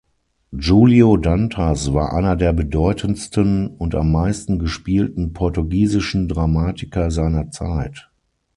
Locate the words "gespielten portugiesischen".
4.57-6.27